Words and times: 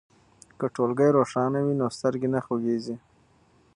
که 0.59 0.65
ټولګی 0.75 1.09
روښانه 1.17 1.59
وي 1.65 1.73
نو 1.79 1.87
سترګې 1.97 2.27
نه 2.35 2.39
خوږیږي. 2.45 2.95